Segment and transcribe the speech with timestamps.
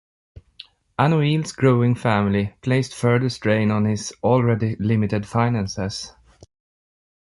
[0.97, 6.11] Anouilh's growing family placed further strain on his already limited finances.